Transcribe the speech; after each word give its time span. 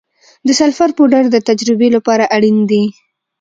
د 0.47 0.49
سلفر 0.59 0.89
پوډر 0.97 1.23
د 1.31 1.35
تجربې 1.49 1.87
لپاره 1.95 2.23
اړین 2.35 2.57
دی. 2.71 2.83